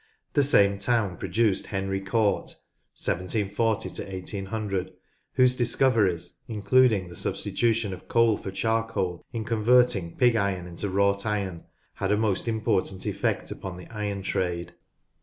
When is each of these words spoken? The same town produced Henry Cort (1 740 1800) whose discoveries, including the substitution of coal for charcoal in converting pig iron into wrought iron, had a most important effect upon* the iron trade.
The 0.33 0.41
same 0.41 0.79
town 0.79 1.17
produced 1.17 1.67
Henry 1.67 2.01
Cort 2.01 2.45
(1 2.47 2.55
740 2.95 3.89
1800) 3.89 4.93
whose 5.33 5.55
discoveries, 5.55 6.39
including 6.47 7.07
the 7.07 7.15
substitution 7.15 7.93
of 7.93 8.07
coal 8.07 8.35
for 8.35 8.49
charcoal 8.49 9.23
in 9.31 9.45
converting 9.45 10.17
pig 10.17 10.35
iron 10.35 10.65
into 10.65 10.89
wrought 10.89 11.27
iron, 11.27 11.65
had 11.93 12.11
a 12.11 12.17
most 12.17 12.47
important 12.47 13.05
effect 13.05 13.51
upon* 13.51 13.77
the 13.77 13.85
iron 13.95 14.23
trade. 14.23 14.73